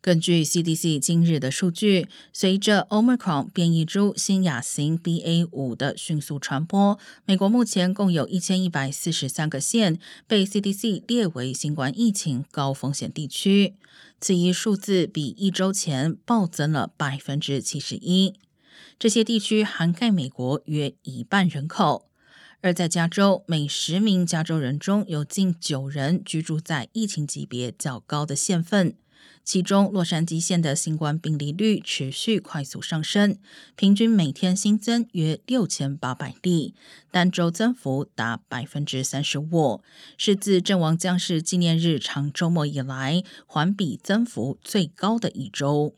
[0.00, 9.98] 根据 CDC 今日的数据，随着 Omicron 变异株新亚型 BA 五的迅速传播，美国目前共有一千一百四十三个县
[10.28, 13.74] 被 CDC 列为新冠疫情高风险地区，
[14.20, 18.34] 此一数字比一周前暴增了百分之七十一。
[19.00, 22.06] 这些地区涵盖美国约一半人口，
[22.60, 28.94] 而在加州，每十名加州人中有近九人居住在疫情级别较高的县份。
[29.44, 33.38] 其中，洛杉矶县的新冠病例率持续快速上升，
[33.76, 36.74] 平均每天新增约六千八百例，
[37.10, 39.82] 单周增幅达百分之三十五，
[40.18, 45.94] 是自阵亡将士纪念日长周末以来环比增幅最高的一周。